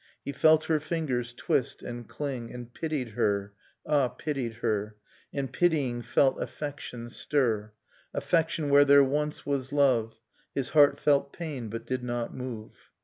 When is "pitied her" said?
2.73-3.53, 4.07-4.95